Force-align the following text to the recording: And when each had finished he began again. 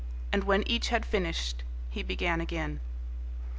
And 0.33 0.45
when 0.45 0.63
each 0.67 0.87
had 0.89 1.05
finished 1.05 1.63
he 1.91 2.01
began 2.01 2.41
again. 2.41 2.79